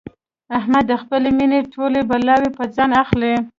[0.57, 3.33] احمد د خپلې مینې ټولې بلاوې په ځان اخلي.